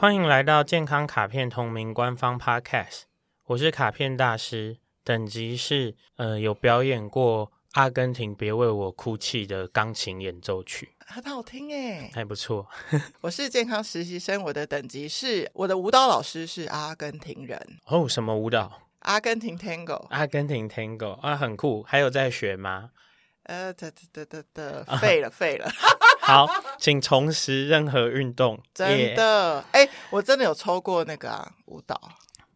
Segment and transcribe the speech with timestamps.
[0.00, 3.02] 欢迎来到健康卡片同名官方 Podcast，
[3.46, 12.68] 我是卡片大师，等级是呃有表演过阿根廷别为我哭泣的钢琴演奏曲，很好听哎，还不错。
[13.22, 18.82] 我是健康实习生，我的等级是我的舞蹈老师是阿根廷人哦，什么舞蹈？
[19.00, 21.82] 阿根廷 Tango，阿根廷 Tango 啊，很酷。
[21.82, 22.90] 还有在学吗？
[23.42, 25.68] 呃，得得得得得，废了废了。
[26.28, 26.46] 好，
[26.78, 28.62] 请重拾任何运动。
[28.74, 31.98] 真的，哎、我真的有抽过那个、啊、舞蹈，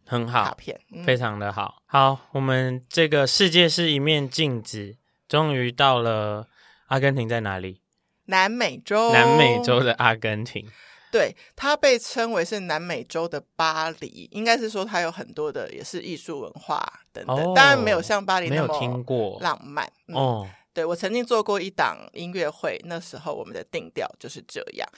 [0.06, 1.76] 很好，卡片，嗯、非常的好。
[1.86, 6.48] 好，我们这个世界是一面镜子，终于到了
[6.88, 7.80] 阿根廷在哪里？
[8.26, 10.68] 南美洲，南美洲的阿根廷。
[11.10, 20.46] 对，它被称为是南美洲的巴黎，应该是说它有很多的也是艺术文化等等，当然、哦、没有像巴黎那么听过浪漫哦。
[20.74, 24.88] 对，我曾经做过一档音乐会，那时候我们的定调就是这样。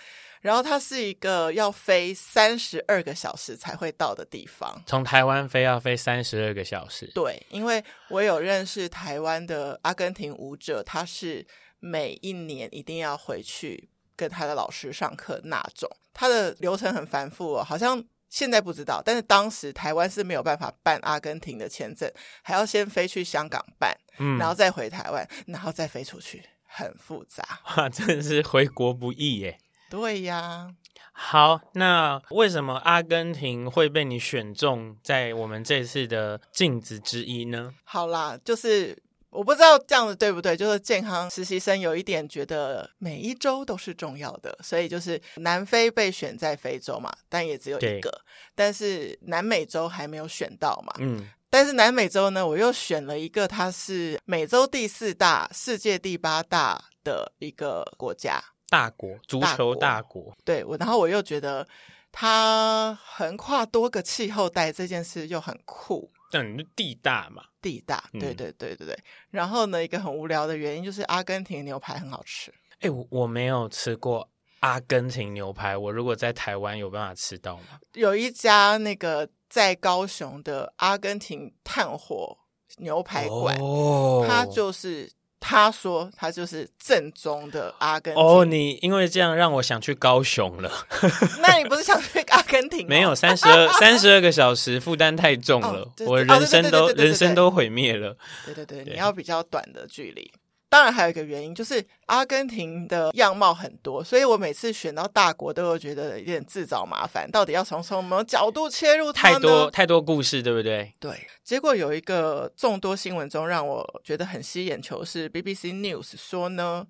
[0.41, 7.11] 然后它是一个要飞三十二个小时才会到的地方，从台湾飞要飞三十二个小时。
[7.15, 11.47] 对，因为我有认识台湾的阿根廷舞者，他是
[11.81, 15.91] 每一年一定要回去跟他的老师上课那种。
[16.13, 18.05] 他的流程很繁复哦，好像。
[18.35, 22.11] 现在不知道，但是当时台湾是没有办法办阿根廷的签证，
[22.43, 27.47] 还要先飞去香港办，嗯，然后再回台湾，然后再飞出去，很复杂。
[27.77, 29.61] 哇，真的是回国不易耶。
[29.89, 30.75] 对呀。
[31.13, 37.73] 好，那为什么阿根廷会被你选中在我们这次的镜子之一呢？
[37.85, 39.04] 好啦，就是。
[39.35, 48.23] 我不知道这样子对不对，就是健康实习生有一点觉得每一周都是重要的，所以就是南非被选在非洲嘛，但也只有一个，
[48.55, 61.67] 但是南美洲还没有选到嘛，嗯，但是南美洲呢，我又选了一个，它是美洲第四大、世界第八大的一个国家，大国，足球大国，对，我然后我又觉得
[62.13, 66.11] 它横跨多个气候带这件事又很酷。
[66.33, 68.95] 嗯，地大嘛，地大，对对对对对。
[68.95, 72.53] 嗯、然后呢，一个很无聊的原因就是阿根廷牛排很好吃。
[72.81, 74.29] 哎，我我没有吃过
[74.61, 77.81] 阿根廷牛排，我如果在台湾有办法吃到吗？
[77.95, 82.37] 有一家那个在高雄的阿根廷炭火
[82.77, 85.11] 牛排馆，哦、它就是。
[85.47, 88.23] 他说他就是正宗的阿根廷。
[88.23, 90.73] 哦，你因为这样让我想去高雄了。
[91.41, 92.89] 那你不是想去阿根廷？
[92.89, 98.17] 没有，三十二 三十二个小时负担太重了，哦、我人生都人生都毁灭了。
[98.47, 100.33] 对对对，对你要比较短的距离。
[100.75, 107.31] 当然还有一个原因，就是阿根廷的样貌很多，所以我每次选到大国都会觉得有点自找麻烦。
[107.31, 109.13] 到底要从什么角度切入？
[109.13, 110.93] 太多太多故事，对不对？
[110.99, 111.29] 对。
[111.45, 116.85] 结果有一个众多新闻中让我觉得很吸眼球，是 BBC News 说呢，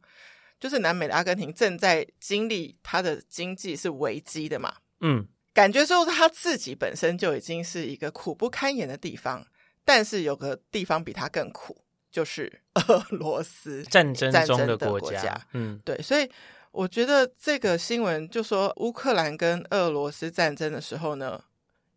[0.59, 4.77] 就是南美的阿根廷正在经历它的经济是危机的嘛。
[5.03, 9.47] 嗯，感觉就是他自己本身就已经是一个苦不堪言的地方，
[9.85, 11.84] 但是有个地方比它更苦。
[12.15, 16.31] 就是 俄罗斯战争中的国家，嗯，对，所以
[16.71, 21.43] 我觉得这个新闻就说乌克兰跟俄罗斯战争的时候呢，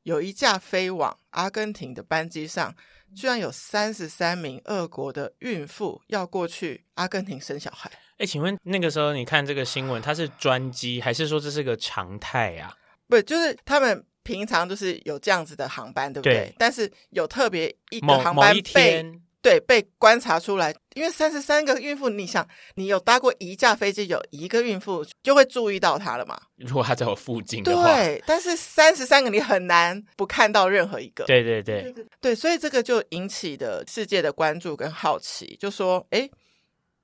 [0.02, 2.74] 有一架飞往阿根廷的班机上，
[3.16, 7.92] 居然有三十三名俄国的孕妇要过去阿根廷生小孩。
[8.18, 12.76] 哎，请问那个时候你看这个新闻，它是专机还是说这是个常态啊？
[13.08, 16.34] 不，就是他们平常就是有这样子的航班，对不对？
[16.34, 19.22] 对，但是有特别一个航班被。
[19.42, 26.38] 对，被观察出来，因为三十三个孕妇，你想，你有搭过一架飞机，有一个孕妇就会注意到她了嘛？
[26.58, 31.24] 如果她在我附近的话，对，但是三十三个你很难不看到任何一个。
[31.26, 36.30] 对对对对，所以这个就引起的世界的关注跟好奇，就说，哎，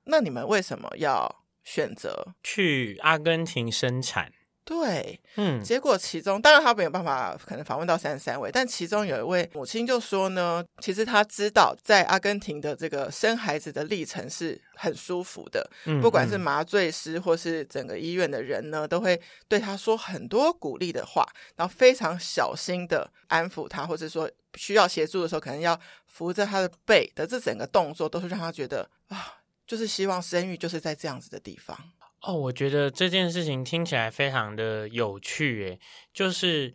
[0.06, 4.32] 那你们为什么要选择去阿根廷生产？
[4.66, 21.28] 对，嗯，结果其中当然他没有办法可能访问到三十三位，但其中有一位母亲就说呢，其实她知道在阿根廷的这个生孩子的历程是很舒服的，嗯，不管是麻醉师或是整个医院的人呢，都会对她说很多鼓励的话，
[21.58, 25.78] 然后非常小心的安抚她，或者说需要协助的时候，可能要
[26.08, 31.78] 扶着她的背的这整个动作，都是让她觉得啊，就是希望生育就是在这样子的地方。
[32.24, 35.80] 哦，我觉得这件事情听起来非常的有趣，诶，
[36.14, 36.74] 就是，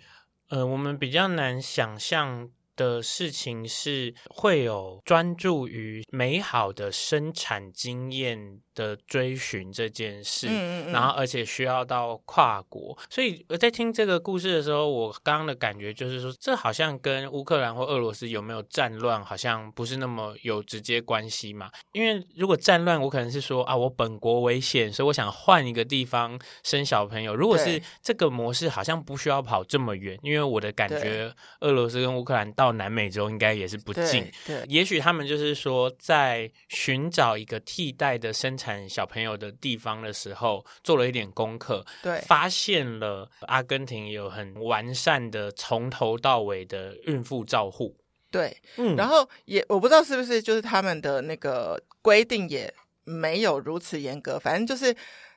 [0.50, 21.69] 呃，我们比较难想象的事情是会有专注于美好的生产经验的追寻这件事，嗯嗯嗯，然后而且需要到跨国，所以我在听这个故事的时候，我刚刚的感觉就是说，这好像跟乌克兰或俄罗斯有没有战乱好像不是那么有直接关系嘛？
[21.90, 27.34] 因为如果战乱，我可能是说啊，我本国危险，所以我想换一个地方生小朋友。
[27.34, 34.22] 如果是这个模式，好像不需要跑这么远，因为我的感觉，俄罗斯跟乌克兰到南美洲应该也是不近。
[34.46, 47.97] 对，对，也许他们就是说，在寻找一个替代的生产小朋友的地方的时候，做了一点功课，对，发现了阿根廷有很完善的从头到尾的孕妇照护。
[48.31, 52.73] 对，嗯，然后也我不知道是不是就是他们的那个规定也
[53.05, 54.94] 没有如此严格，反正就是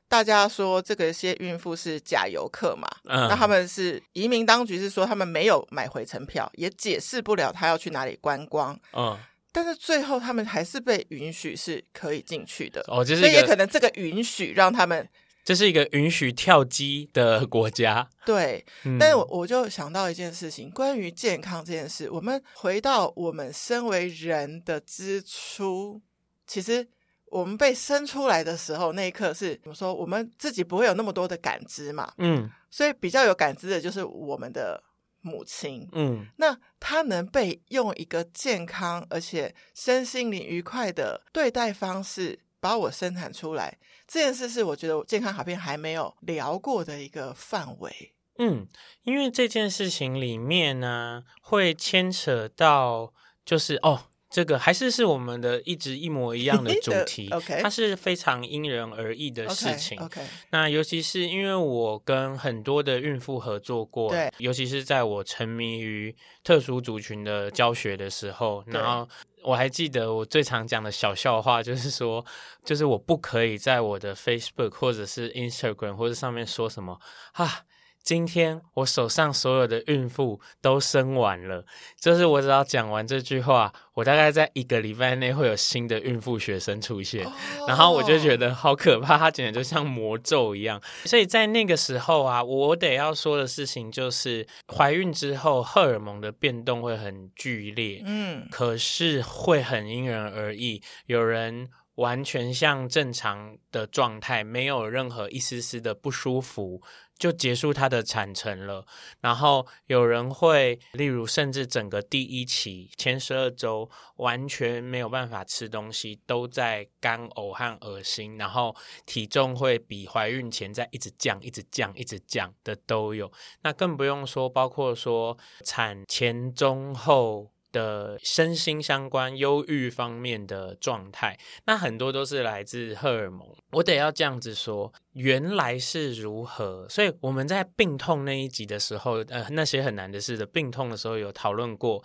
[0.10, 9.18] 大家说这个些孕妇是假游客嘛，嗯，那他们是移民当局是说他们没有买回程票，也解释不了他要去哪里观光，嗯，
[9.52, 15.08] 但是最后他们还是被允许是可以进去的，哦，就是所以也可能这个允许让他们。
[15.44, 18.64] 这是一个允许跳机的国家，对。
[18.86, 26.00] 嗯、但是我我就想到一件事情，关于健康这件事，我们回到我们身为人的支出，
[26.46, 26.88] 其实
[27.26, 29.92] 我们被生出来的时候，那一刻是怎么说？
[29.92, 32.48] 我们自己不会有那么多的感知嘛，嗯。
[32.70, 34.82] 所以比较有感知的就是我们的
[35.22, 36.28] 母亲，嗯。
[36.38, 43.78] 那她能被用一个健康而且身心灵愉快的对待方式，把我生产出来
[44.08, 48.14] 这件事，是我觉得健康卡片还没有聊过的一个范围。
[48.38, 48.68] 嗯，
[49.04, 53.14] 因为这件事情里面呢，会牵扯到，
[53.46, 54.11] 就是哦。
[54.32, 57.30] 这个还是是我们的一直一模一样的 主题.
[57.62, 60.00] 它是非常因人而异的事情。
[60.00, 60.22] Okay.
[60.50, 69.08] 那尤其是因为我跟很多的孕妇合作过，对，尤其是在我沉迷于特殊族群的教学的时候，然后
[69.44, 72.26] 我还记得我最常讲的小笑话就是说，
[72.64, 76.98] 就是我不可以在我的 Facebook 或者是 Instagram 或者上面说什么
[77.34, 77.66] 啊。
[78.04, 81.66] 今天我手上所有的孕妇都生完了，
[82.00, 87.32] 就是我只要讲完这句话，我大概在一个礼拜内会有新的孕妇学生出现，哦、
[87.68, 90.82] 然后我就觉得好可怕，它简直就像魔咒一样。
[91.06, 101.70] 所以在那个时候啊，我得要说的事情就是，怀孕之后荷尔蒙的变动会很剧烈，嗯，可是会很因人而异，有人。
[101.96, 106.82] 完全像正常的状态，没有任何一丝丝的不舒服，
[107.22, 108.84] 就结束它的产程了。
[109.20, 118.76] 然后有人会，例如甚至整个第一期前十二周完全没有办法吃东西，都在干呕和恶心，然后
[119.06, 123.32] 体重会比怀孕前在一直降、一直降、一直降的都有。
[123.62, 127.52] 那更不用说，包括说产前、中、后。
[127.72, 133.48] 的身心相关、忧郁方面的状态，那很多都是来自荷尔蒙。
[133.72, 136.88] 我得要这样子说，原来是如何。
[136.90, 142.04] 所以我们在病痛那一集的时候，呃，那些很难的事的病痛的时候，有讨论过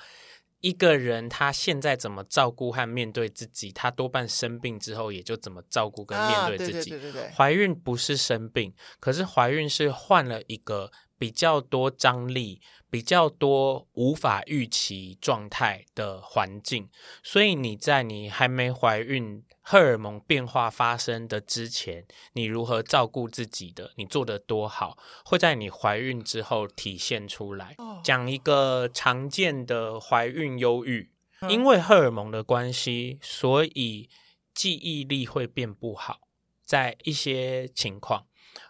[0.61, 6.95] 一个人他现在怎么照顾和面对自己，他多半生病之后也就怎么照顾跟面对自己。
[6.95, 7.31] 啊、对对对对对。
[7.33, 12.61] 怀孕不是生病，可是怀孕是换了一个比较多张力。
[12.89, 16.89] 比较多无法预期状态的环境，
[17.23, 27.77] 所以你在你还没怀孕、荷尔蒙变化发生的之前，你如何照顾自己的，你做得多好，会在你怀孕之后体现出来。
[28.03, 31.11] 讲一个常见的怀孕忧郁，
[31.51, 34.09] 因为荷尔蒙的关系，所以
[34.55, 36.21] 记忆力会变不好，
[36.65, 38.27] 在一些情况。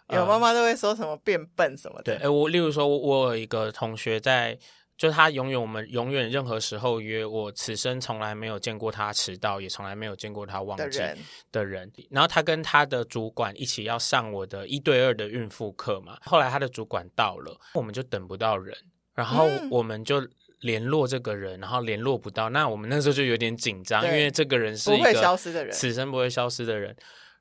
[0.09, 2.03] 有妈妈都会说什么变笨什么的。
[2.03, 4.57] 对，哎，我例如说，我有一个同学在，
[4.97, 10.99] 就他永远我们永远任何时候约我，此生从来没有见过他迟到，也从来没有见过他忘记
[11.51, 11.91] 的人。
[12.09, 16.17] 然后他跟他的主管一起要上我的一对二的孕妇课嘛。
[16.23, 18.75] 后来他的主管到了，我们就等不到人，
[19.13, 20.25] 然后我们就
[20.61, 26.95] 联络这个人，然后联络不到，那我们那时候就有点紧张，因为这个人是一个消失的人，此生不会消失的人。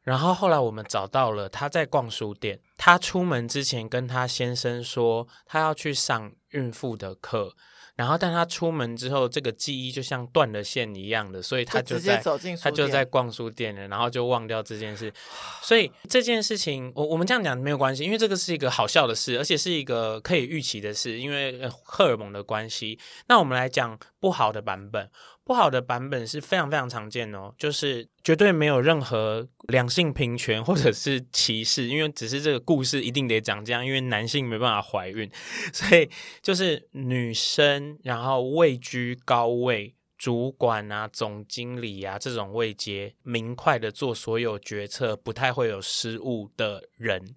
[0.06, 7.52] 然后后来我们找到了他在逛书店，他出门之前跟他先生说他要去上孕妇的课，
[7.96, 15.12] 然后但他出门之后这个记忆就像断了线一样的，所以他就在就他就在逛书店了，然后就忘掉这件事。
[15.60, 22.96] 所以这件事情我我们这样讲没有关系，因为这个是一个好笑的事，而且是一个可以预期的事，因为荷尔蒙的关系。
[23.26, 25.10] 那我们来讲不好的版本。
[25.46, 35.30] 不好的版本是非常非常常见哦，就是绝对没有任何两性平权或者是歧视，因为只是这个故事一定得讲这样，因为男性没办法怀孕，
[35.72, 36.10] 所以
[36.42, 39.94] 就是女生然后位居高位。
[40.18, 47.36] 主管啊、总经理啊这种位阶，明快的做所有决策，不太会有失误的人，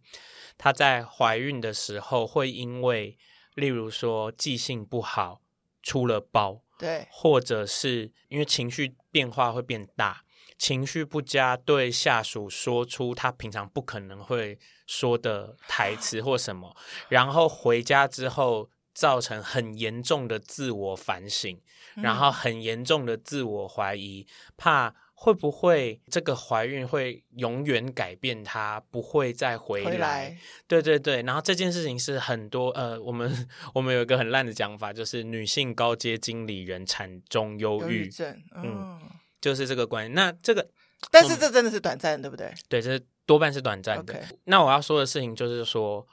[0.57, 3.17] 她在怀孕的时候会因为，
[3.53, 5.41] 例如说记性不好，
[5.83, 10.23] 出了包，对，或者是因为情绪变化会变大。
[10.57, 16.75] 情绪不佳，对下属说出他平常不可能会说的台词或什么，
[17.07, 21.61] 然后回家之后造成很严重的自我反省，
[21.95, 29.91] 然后很严重的自我怀疑，怕会不会这个怀孕会永远改变她，不会再回来。
[29.91, 30.37] 回来。
[30.65, 38.99] 对对对，然后这件事情是很多呃，我们我们有一个很烂的讲法，就是女性高阶经理人产中忧郁，症，哦、嗯。
[39.41, 40.69] 就是这个关系，那这个，
[41.09, 42.53] 但是这真的是短暂，对不对？
[42.67, 44.21] 对，这多半是短暂的。
[44.43, 46.05] 那我要说的事情就是说，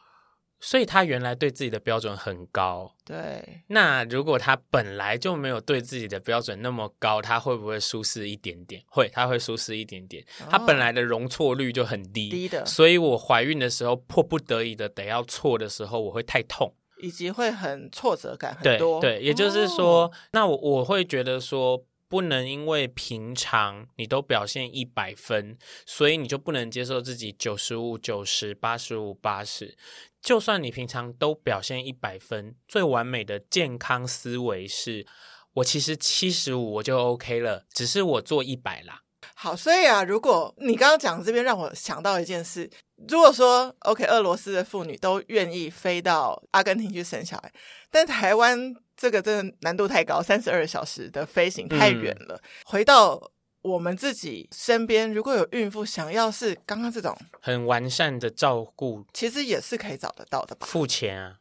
[0.58, 2.94] 所以他原来对自己的标准很高。
[3.04, 3.62] 对。
[3.68, 8.82] 那如果他本来就没有对自己的标准那么高，他会不会舒适一点点？
[8.88, 10.24] 会，他会舒适一点点。
[10.40, 12.64] 哦、他本来的容错率就很低，低的。
[12.64, 16.72] 所以我怀孕的时候，迫不得已的得要错的时候，我会太痛，
[17.02, 19.00] 以及会很挫折感很多。
[19.00, 21.84] 对，对，也就是说，哦、那我我会觉得说。
[22.08, 29.76] 不能因为平常你都表现一百分，所以你就不能接受自己九十五、九十、八十五、八十。
[30.20, 35.06] 就算你平常都表现一百分，最完美的健康思维是：
[35.54, 39.02] 我其实七十五我就 OK 了，只是我做一百啦。
[39.34, 42.70] 好，所以啊，如果你刚刚讲这边让我想到一件事，
[43.08, 47.52] 如果说 OK，俄罗斯的妇女都愿意飞到阿根廷去生小孩，
[47.90, 48.74] 但台湾。
[48.98, 52.34] 这个真的难度太高，三十二小时的飞行太远了。
[52.34, 60.66] 嗯、回到我们自己身边，如果有孕妇想要是刚刚这种很完善的照顾，其实也是可以找得到的吧？
[60.66, 61.40] 付钱啊！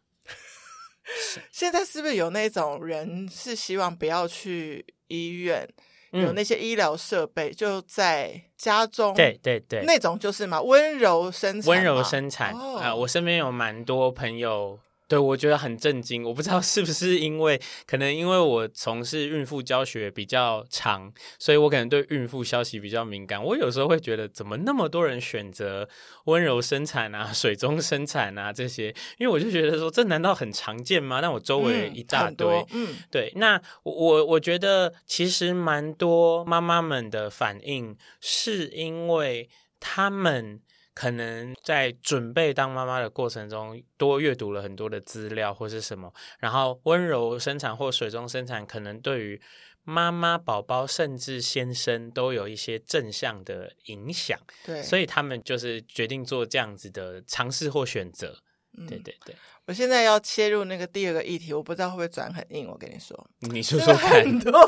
[1.49, 5.83] 现在是不是有那种人是希望不要去医院，嗯、
[6.21, 9.13] 有那些医疗设备就在家中？
[9.13, 12.95] 对对对，那种就是嘛，温柔生产，温柔生产啊、哦呃！
[12.95, 14.79] 我身边有蛮多朋友。
[15.15, 16.23] 对，我觉得很震惊。
[16.23, 17.57] 我不知道是不是因为，
[17.87, 23.41] 可能因为我从事孕妇教学比较长，所以我可能对孕妇消息比较敏感。
[23.41, 25.87] 我有时候会觉得，怎么那么多人选择
[26.25, 28.89] 温柔生产啊、水中生产啊这些？
[29.17, 31.21] 因为我就觉得说，这难道很常见吗？
[31.21, 33.31] 但我周围一大堆，嗯，嗯对。
[33.37, 40.59] 那我我觉得其实蛮多妈妈们的反应，是因为他们。
[40.95, 49.41] 可能在准备当妈妈的过程中，多阅读了很多的资料或是什么，然后温柔生产或水中生产，可能对于
[49.83, 54.39] 妈妈、宝宝甚至先生都有一些正向的影响。
[54.65, 58.39] 对，所以他们就是决定做这样子的尝试或选择。
[58.77, 59.35] 嗯、对对对，
[59.65, 62.69] 我现在要切入那个第二个议题，我不知道会不会转很硬。
[62.69, 64.65] 我跟你说，你说说看，很多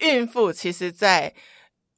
[0.00, 1.34] 孕妇其实，在。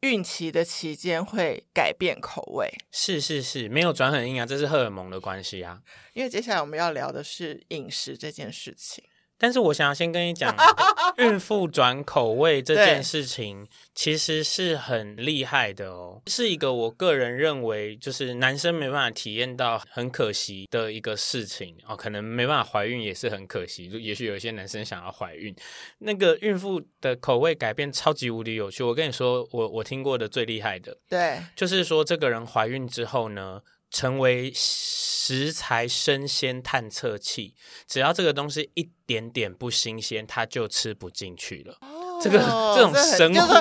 [0.03, 5.81] 孕期的期间会改变口味，是是是，没有转很硬啊，这是荷尔蒙的关系啊。
[6.13, 9.05] 因为接下来我们要聊的是饮食这件事情。
[9.43, 10.55] 但是我想要先跟你讲，
[11.19, 23.91] 孕妇转口味这件事情其实是很厉害的哦，是一个我个人认为就是男生没办法体验到很可惜的一个事情哦，可能没办法怀孕也是很可惜。
[24.01, 25.53] 也许有些男生想要怀孕，
[25.99, 28.85] 那个孕妇的口味改变超级无敌有趣。
[28.85, 33.61] 我跟你说，我我听过的最厉害的，对，就是说这个人怀孕之后呢。
[33.93, 37.55] 成为食材生鲜探测器，
[37.87, 41.77] 只要这个东西一点点不新鲜，它就吃不进去了。
[41.83, 42.39] 哦、这个
[42.75, 43.55] 这种神乎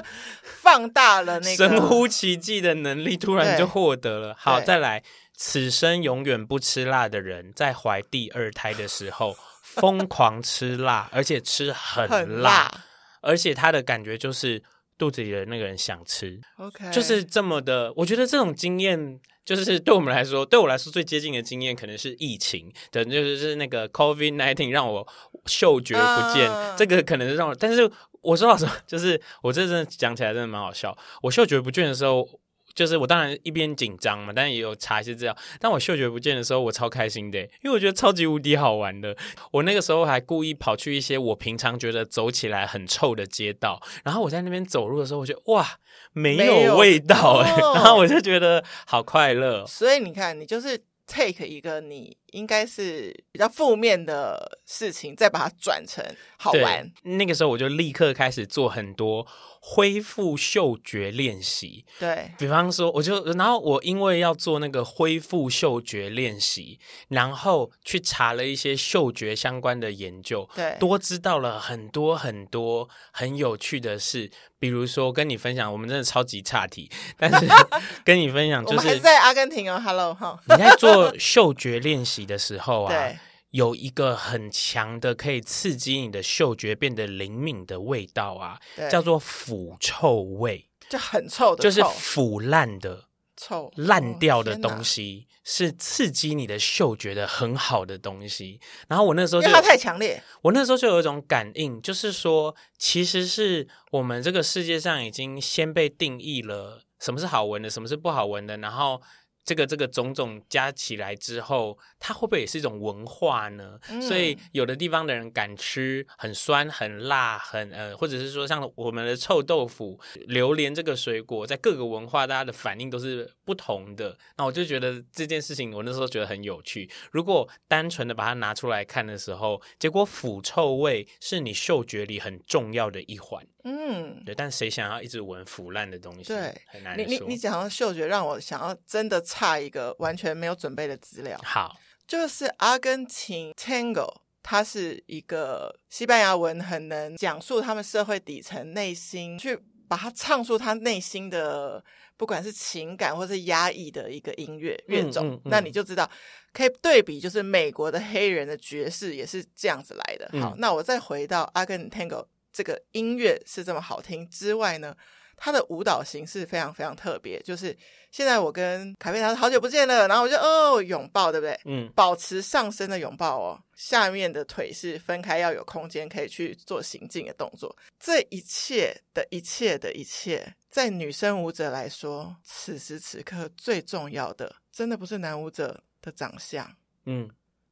[0.44, 1.68] 放大了那个。
[1.68, 4.36] 神乎其技的能力，突然就获得了。
[4.40, 5.04] 好，再来，
[5.36, 12.84] 此生永远不吃辣的人，在怀第二胎的时候 疯狂吃辣，而且吃很辣，很辣，
[13.22, 14.64] 而且他的感觉就是
[15.02, 16.40] 肚子里的那个人想吃。
[16.58, 17.92] OK，就是这么的。
[17.96, 19.20] 我觉得这种经验。
[19.44, 25.06] 就是 对我们来说，对我来说最接近的经验可能是疫情等，就是是那个 COVID nineteen 让我
[25.48, 27.92] 嗅觉不见，啊、这个可能是让我，但是
[28.22, 30.96] 我说老实话，就是我这真的讲起来真的蛮好笑。
[31.24, 32.24] 我嗅觉不见的时候，
[32.74, 35.36] 就是我当然一边紧张嘛，但也有查一些资料。
[35.60, 39.16] 但我嗅觉不见的时候，我超开心的，因为我觉得超级无敌好玩的。
[39.52, 45.68] 我那个时候还故意跑去一些我平常觉得走起来很臭的街道，然后我在那边走路的时候，我觉得哇。
[46.14, 49.66] 没有味道哎， 然后我就觉得好快乐。
[49.66, 50.78] 所以你看，你就是
[51.12, 56.04] take 一个你应该是比较负面的事情，再把它转成
[56.38, 56.90] 好玩。
[57.04, 59.28] 那个时候我就立刻开始做很多
[59.60, 61.86] 恢复嗅觉练习。
[62.00, 74.32] 对，比方说，我就然后我因为要做那个恢复嗅觉练习，然后去查了一些嗅觉相关的研究，对，多知道了很多很多很有趣的事。
[74.62, 76.88] 比如说，跟你分享，我们真的超级差题，
[77.18, 77.48] 但是
[78.06, 80.40] 跟你分享，就是我们还是在阿根廷哦，Hello 哈。
[80.46, 83.18] 你在做嗅觉练习的时候啊，对，
[83.50, 93.06] 有一个很强的可以刺激你的嗅觉变得灵敏的味道啊，叫做腐臭味，就很臭的臭，就是腐烂的。
[93.42, 98.60] 臭烂掉的东西是刺激你的嗅觉的很好的东西。
[98.88, 109.02] 然后我那时候就因为它太强烈，我那时候就有一种感应，就是说，其实是我们这个世界上已经先被定义了什么是好闻的，什么是不好闻的，然后。
[109.44, 113.80] 这个这个种种加起来之后，它会不会也是一种文化呢？
[113.90, 124.16] 嗯、所以有的地方的人敢吃很酸、很辣、很呃，或者是说像我们的臭豆腐、榴莲这个水果，在各个文化大家的反应都是不同的。
[124.38, 126.88] 那我就觉得这件事情，我那时候觉得很有趣。
[127.12, 133.44] 如果单纯的把它拿出来看的时候，结果腐臭味是你嗅觉里很重要的一环。
[133.64, 134.36] 嗯，对。
[134.36, 136.26] 但谁想要一直闻腐烂的东西？
[136.26, 137.06] 对，很难说。
[137.06, 139.20] 你你你讲到嗅觉，让我想要真的。
[139.32, 149.58] 差一个完全没有准备的资料，好，就是阿根廷 Tango，它是一个西班牙文，很能讲述他们社会底层内心，去
[149.92, 151.84] 把它唱出他内心的，
[152.16, 155.38] 不管是情感或是压抑的一个音乐乐种。
[155.44, 156.10] 那你就知道，
[156.54, 160.30] 可以对比，就是美国的黑人的爵士也是这样子来的。
[160.40, 164.96] 好，嗯、那我再回到阿根廷 Tango 这个音乐是这么好听之外呢，
[165.44, 167.76] 它的舞蹈形式非常非常特别，就是。
[168.12, 171.58] 现在我跟卡佩他说好久不见了，然后我就哦拥抱，对不对？
[171.64, 177.74] 嗯，保持上身的拥抱哦，下面的腿是分开，要有空间可以去做行进的动作。
[177.98, 186.70] 这一切的一切的一切，在女生舞者来说，此时此刻最重要的，真的不是男舞者的长相，
[187.06, 187.30] 嗯，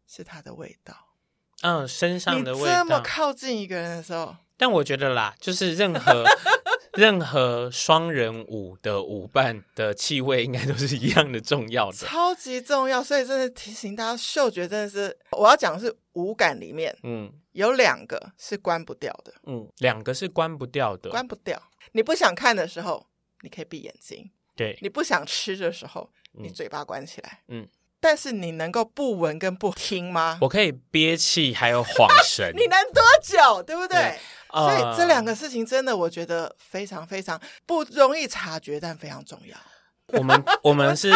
[0.08, 0.96] 是他的味道，
[1.64, 2.66] 嗯，身上的味道。
[2.66, 6.24] 你这么靠近一个人的时候，但我觉得啦，就是任何。
[7.00, 13.02] 任何双人舞的舞伴的气味应该都是一样的重要的，超级重要。
[13.02, 21.58] 所以真的提醒大家，嗅觉真的是我要讲的是五感里面，嗯，有两个是关不掉的，嗯，两个是关不掉的，关不掉。
[21.94, 23.08] 你不想看的时候，
[23.44, 27.66] 你可以闭眼睛；对，你不想吃的时候，你嘴巴关起来，嗯。
[28.02, 30.38] 但是你能够不闻跟不听吗？
[30.42, 32.52] 我可以憋气，还有晃神。
[32.56, 33.62] 你能多久？
[33.64, 33.98] 对不对？
[33.98, 34.20] 对
[34.52, 39.56] 呃、所以这两个事情真的，我觉得非常非常不容易察觉，但非常重要。
[40.18, 41.12] 我们 我们是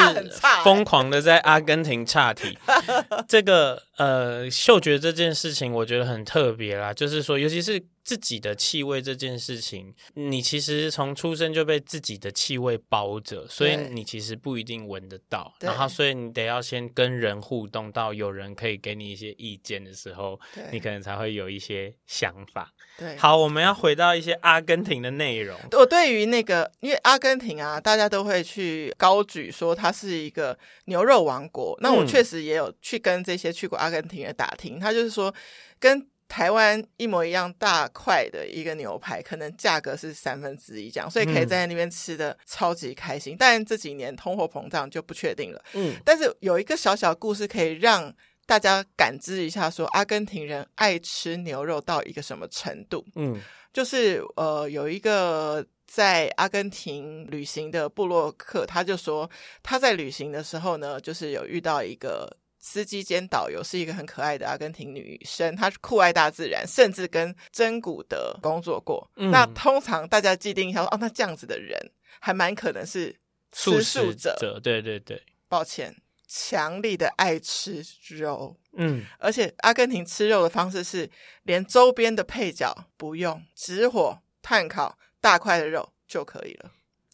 [0.63, 2.58] 疯狂的在阿根廷岔题。
[3.28, 6.93] 这个呃，嗅觉这件事情，我觉得很特别啦。
[6.93, 7.84] 就是说，尤其是。
[8.04, 15.54] 自己的气味这件事情，你其实从出生就被自己的气味包着，所以你其实不一定闻得到。
[15.62, 20.39] 然后，所以你得要先跟人互动，到有人可以给你一些意见的时候，
[20.72, 22.74] 你可能才会有一些想法。
[22.98, 25.58] 对，好，我们要回到一些阿根廷的内容。
[25.72, 31.78] 我对于那个，因为阿根廷啊，大家都会去高举说它是一个牛肉王国。
[31.82, 35.34] 那我确实也有去跟这些去过阿根廷的打听，他就是说
[35.80, 36.06] 跟。
[36.28, 43.36] 台湾一模一样大块的一个牛排，可能价格是三分之一这样，所以可以在那边吃的超级开心。
[43.36, 45.64] 嗯、但这几年通货膨胀就不确定了。
[45.74, 48.12] 嗯，但是有一个小小故事可以让
[48.46, 53.06] 大家感知一下，说阿根廷人爱吃牛肉到一个什么程度。
[53.16, 53.40] 嗯，
[53.72, 59.30] 就是呃，有一个在阿根廷旅行的布洛克，他就说
[59.62, 62.38] 他在旅行的时候呢，就是有遇到一个。
[62.65, 69.12] 司机兼导游是一个很可爱的阿根廷女生，她酷爱大自然，甚至跟真古德工作过。
[69.17, 71.78] 嗯、那通常大家既定一下说，哦，那这样子的人
[72.21, 73.13] 还蛮可能是
[73.52, 74.34] 吃素者。
[74.39, 75.93] 者对对对，抱歉，
[76.26, 78.56] 强力的爱吃肉。
[78.78, 81.10] 嗯，而且阿根廷吃肉的方式是
[81.43, 86.71] 连周边的配角不用，直火炭烤大块的肉就可以了。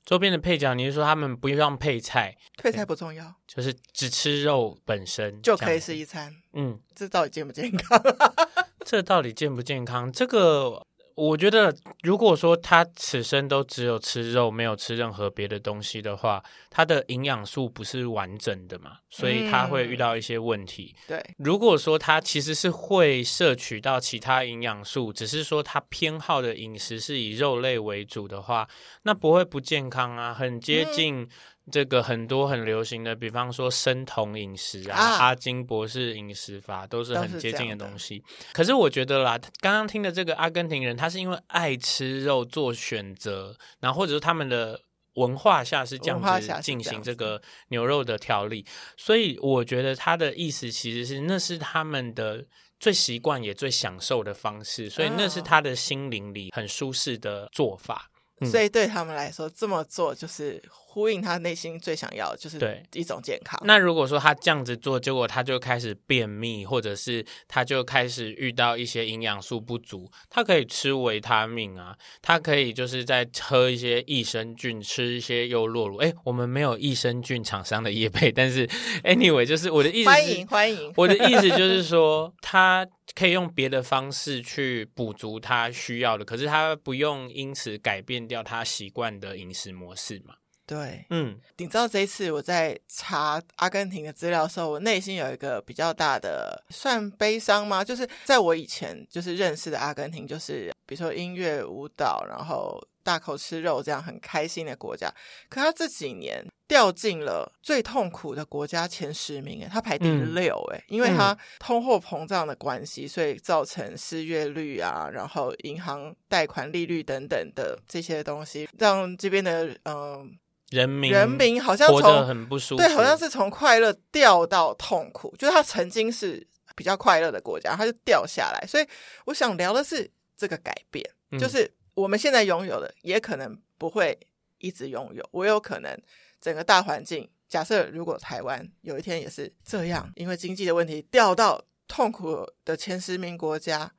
[0.10, 2.36] 周边的配角，你是说他们不用配菜？
[2.58, 6.36] 配菜不重要，就是只吃肉本身就可以是一餐。
[6.54, 8.02] 嗯，这到底健不健康？
[8.84, 10.12] 这到底健不健康？
[10.12, 10.82] 这个。
[11.19, 20.95] 我觉得，如果说他此生都只有吃肉，没有吃任何别的东西的话，他的营养素不是完整的嘛，所以他会遇到一些问题。
[20.95, 28.65] 嗯、对，如果说他其实是会摄取到其他营养素，只是说他偏好的饮食是以肉类为主的话，
[29.03, 31.27] 那不会不健康啊，很接近。
[31.69, 38.23] 这个很多很流行的，比方说生酮饮食啊，啊阿金博士饮食法都是很接近的东西。
[38.51, 44.82] 可是我觉得啦，刚刚听的这个阿根廷人，他是因为爱吃肉做选择，然后或者是他们的
[45.15, 52.45] 文化下是这样子进行这个牛肉的调理，所以我觉得他的意思其实是那是他们的
[52.79, 58.10] 最习惯也最享受的方式，所以那是他的心灵里很舒适的做法。
[58.49, 60.63] 所以对他们来说，这么做就是
[60.99, 63.59] 呼应他内心最想要的，就是对一种健康。
[63.63, 75.95] 那如果说他这样子做，结果他就开始便秘，或者是他就开始遇到一些营养素不足，他可以吃维他命啊，他可以就是在喝一些益生菌，吃一些优酪乳。
[75.97, 78.67] 哎，我们没有益生菌厂商的业配，但是
[79.03, 80.93] anyway，就是我的意思是，欢迎欢迎。
[80.97, 82.85] 我的意思就是说他。
[83.15, 90.35] 可以用别的方式去补足他需要的，可是他不用因此改变掉他习惯的饮食模式嘛？
[90.69, 97.84] 对，嗯，你知道这一次我在查阿根廷的资料的时候，我内心有一个比较大的算悲伤吗？
[97.84, 102.79] 就是在我以前就是认识的阿根廷，就是比如说音乐舞蹈，然后。
[103.01, 105.12] 大口吃肉这样很开心的国家，
[105.49, 120.27] 可他这几年掉进了最痛苦的国家前十名，诶，他排第六，诶、嗯，因为他通货膨胀的关系，所以造成失业率啊，然后银行贷款利率等等的这些东西，让这边的嗯、呃、
[120.71, 128.88] 人民人民好像从活得很不舒服，对，好像是从快乐掉到痛苦，就是他曾经是比较快乐的国家，他就掉下来，所以
[129.25, 131.03] 我想聊的是这个改变，
[131.39, 131.63] 就是。
[131.63, 134.17] 嗯我们现在拥有的也可能不会
[134.60, 136.01] 一直拥有，我有可能
[136.39, 143.91] 整个大环境，假设如果台湾有一天也是这样，因为经济的问题掉到痛苦的前十名国家，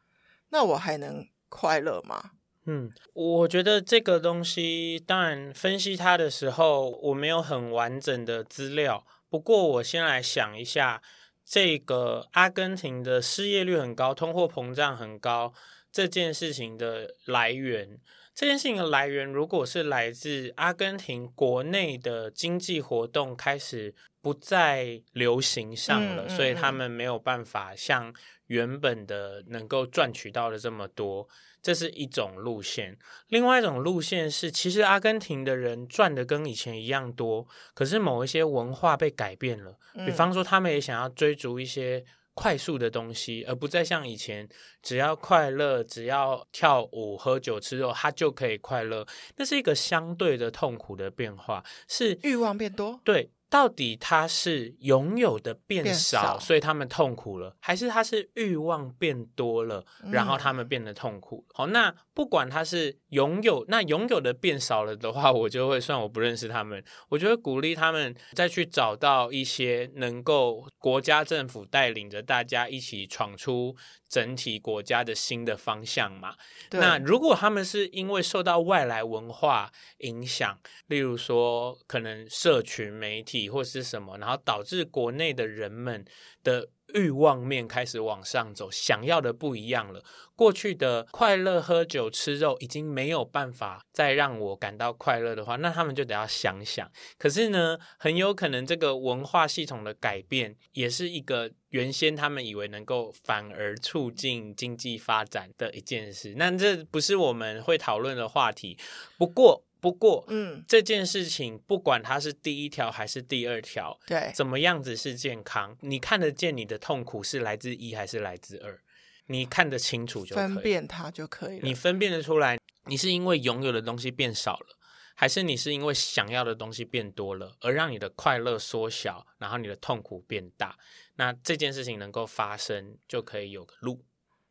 [0.48, 2.30] 那我还能快乐吗？
[2.72, 11.02] 嗯，我觉得这个东西，当然分析它的时候，我没有很完整的资料，不过我先来想一下，
[11.44, 15.52] 这个阿根廷的失业率很高，通货膨胀很高。
[15.90, 17.98] 这件事情的来源，
[18.32, 28.14] 这件事情的来源，如果是来自阿根廷国内的经济活动开始不再流行上了，嗯嗯嗯，所以他们没有办法像
[28.46, 31.26] 原本的能够赚取到的这么多，
[31.62, 32.96] 这是一种路线。
[33.28, 42.04] 另外一种路线是，其实阿根廷的人赚的跟以前一样多，可是某一些文化被改变了，比方说他们也想要追逐一些。
[42.32, 44.48] 快速的东西，而不再像以前，
[44.80, 49.06] 只要快乐，只要跳舞、喝酒、吃肉，他就可以快乐。
[49.36, 52.98] 那是一个相对的痛苦的变化，是欲望变多。
[53.04, 53.30] 对。
[53.50, 61.44] 到底他是拥有的变少，变少，所以他们痛苦了，还是他是欲望变多了，然后他们变得痛苦？
[61.48, 61.52] 嗯。
[61.52, 66.82] 好，那不管他是拥有，那拥有的变少了的话，我就会算我不认识他们。
[67.08, 73.74] 我就会鼓励他们再去找到一些能够国家政府带领着大家一起闯出。
[74.10, 76.34] 整体国家的新的方向嘛，
[76.72, 86.04] 那如果他们是因为受到外来文化影响，例如说可能社群媒体或是什么，然后导致国内的人们
[86.44, 86.68] 的。
[86.94, 90.02] 欲望面开始往上走，想要的不一样了。
[90.34, 96.90] 过去的快乐喝酒吃肉已经没有办法再让我感到快乐的话，那他们就得要想想。
[97.18, 106.34] 可是呢，很有可能这个文化系统的改变，也是一个原先他们以为能够反而促进经济发展的一件事。
[106.36, 108.78] 那这不是我们会讨论的话题。
[109.18, 109.64] 不过。
[109.80, 115.76] 不过，嗯，这件事情不管它是第一条还是第二条，对，怎么样子是健康？
[115.80, 118.80] 你看得见你的痛苦是来自一还是来自二？
[119.26, 121.66] 你看得清楚就可以，分辨它就可以了。
[121.66, 124.66] 你分辨得出来，你是因为拥有的东西变少了，
[125.14, 130.76] 还是你是因为想要的东西变多了，而让你的快乐缩小，然后你的痛苦变大？
[131.14, 134.04] 那这件事情能够发生，就可以有个路。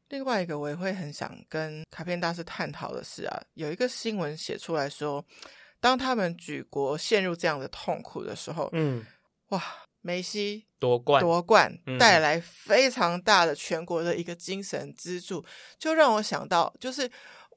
[0.10, 5.24] 另外一个我也会很想跟卡片大师探讨的是啊，有一个新闻写出来说，
[5.80, 9.06] 当他们举国陷入这样的痛苦的时候，嗯，
[9.50, 9.64] 哇，
[10.02, 15.46] 梅西夺冠夺冠带来非常大的全国的一个精神支柱，
[15.78, 17.08] 就让我想到，就是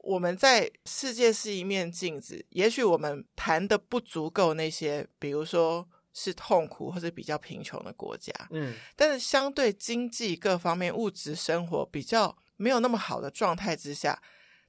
[0.00, 12.36] 我们在世界是一面镜子，也许我们谈的不足够那些，比如说是痛苦或者比较贫穷的国家，嗯，但是相对经济各方面物质生活比较。
[12.62, 14.22] 没有那么好的状态之下，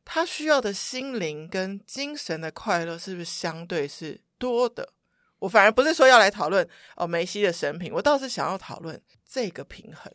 [0.03, 4.91] 他需要的心灵跟精神的快乐是不是相对是多的？
[5.39, 10.12] 我反而不是说要来讨论哦梅西的神品，我倒是想要讨论这个平衡。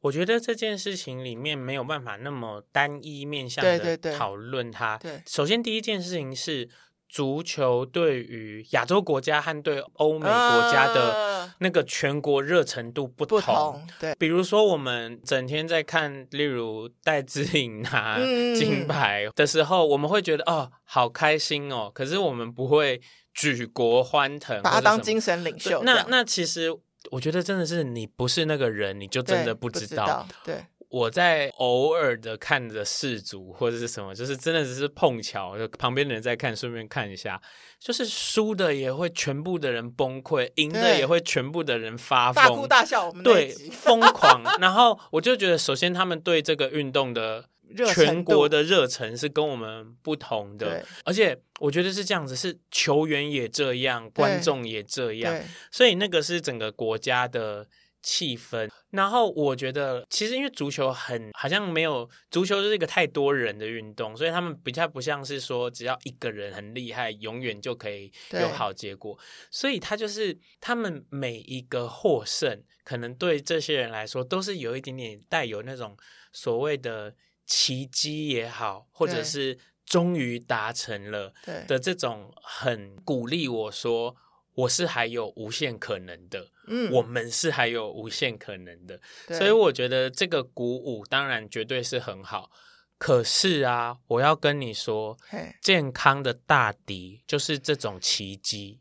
[0.00, 4.96] 我觉得这件事情里面没有办法那么单一面向的讨论它。
[4.96, 6.66] 对，对，对，对，首先第一件事情是
[7.10, 13.38] 足球对于亚洲国家和对欧美国家的那个全国热程度不同。
[13.38, 18.16] 不同对，比如说我们整天在看，例如戴资颖拿
[18.54, 21.90] 金牌的时候，嗯、我们会觉得哦，好开心哦。
[21.92, 23.00] 可是我们不会
[23.34, 25.82] 举国欢腾，把他当精神领袖。
[25.82, 26.72] 那那其实
[27.10, 30.04] 我觉得真的是你不是那个人，你就真的不知道。
[30.04, 30.64] 知道对。
[30.90, 37.40] 我在偶尔的看着世足或者是什么，就是真的只是碰巧，就旁边的人在看，顺便看一下。
[37.78, 43.06] 就是输的也会全部的人崩溃，赢的也会全部的人发疯，大哭大笑。
[43.06, 44.42] 我们对，疯狂。
[44.60, 47.44] 然后我就觉得，首先他们对这个运动的
[47.94, 57.68] 全国的热忱是跟我们不同的，而且我觉得是这样子，是球员也这样，观众也这样，所以那个是整个国家的。
[58.02, 69.18] 气氛，然后我觉得其实因为足球很好像没有足球是一个太多人的运动，所以他们比较不像是说只要一个人很厉害，永远就可以有好结果。
[69.50, 75.96] 所以他就是他们每一个获胜，可能对这些人来说都是有一点点带有那种
[76.32, 77.14] 所谓的
[77.46, 81.34] 奇迹也好，或者是终于达成了
[81.66, 84.16] 的这种很鼓励我说。
[84.54, 92.50] 我是还有无限可能的，嗯，我们是还有无限可能的，所以我觉得这个鼓舞当然绝对是很好。
[92.98, 95.16] 可是啊，我要跟你说，
[95.62, 98.80] 健康的大敌就是这种奇迹。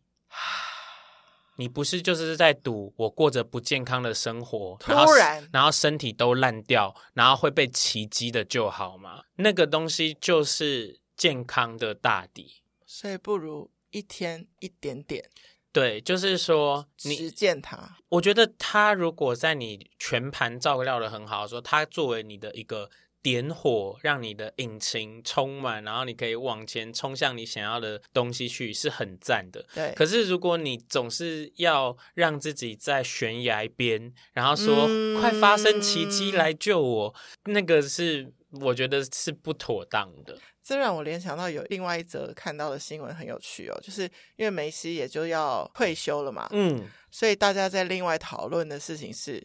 [1.55, 9.23] 你不是就是在赌我过着不健康的生活，突然，然后，然后身体都烂掉，然后会被奇迹的救好吗？
[9.35, 15.29] 那个东西就是健康的大敌，所以不如一天一点点。
[15.71, 17.97] 对，就是说你实践它。
[18.09, 22.89] 我觉得它如果在你全盘照料的很好的时候，他作为你的一个
[23.21, 29.63] 点火，让你的引擎充满，然后你可以往前冲向你想要的东西去，是很赞的。
[29.75, 29.93] 对。
[29.95, 40.37] 可是如果你总是要让自己在悬崖边，然后说、嗯、快发生奇迹来救我，那个是我觉得是不妥当的。
[40.69, 44.03] 这让我联想到有另外一则看到的新闻很有趣哦，就是
[44.35, 49.43] 因为梅西也就要退休了嘛，嗯，所以大家在另外讨论的事情是，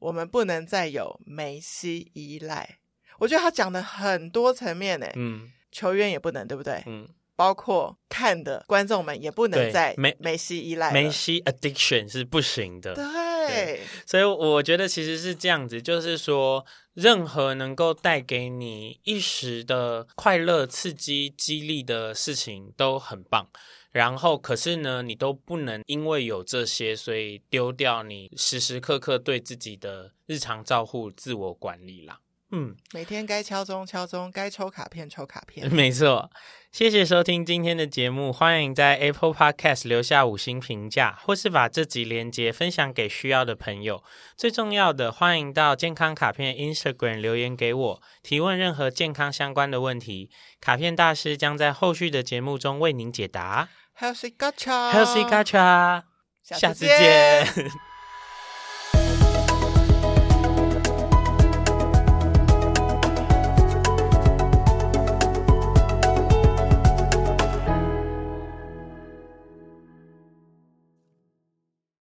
[0.00, 2.78] 我们不能再有梅西依赖。
[3.20, 6.82] 我觉得他讲的很多层面呢，嗯，球员也不能，对不对？
[6.86, 16.66] 嗯，包括看的观众们也不能再梅梅西依赖，梅西 addiction 是不行的，对，对，所以我觉得其实是这样子，就是说。
[16.96, 23.46] 任何能够带给你一时的快乐、刺激、激励的事情都很棒。
[23.92, 32.18] 然后，可是呢，你都不能因为有这些，所以丢掉你时时刻刻对自己的日常照护、自我管理啦。
[32.50, 35.68] 嗯，每天该敲钟敲钟，该抽卡片抽卡片。
[35.72, 36.30] 没错，
[36.76, 44.04] 谢谢收听今天的节目，欢迎在 Apple Podcast 留下五星评价，或是把这集连接分享给需要的朋友。
[44.36, 50.28] 最重要的，欢迎到健康卡片 Instagram 留言给我，提问任何健康相关的问题，
[50.60, 53.70] 卡片大师将在后续的节目中为您解答。
[53.98, 56.02] Healthy Gacha，Healthy Gacha，
[56.42, 57.70] 下次见。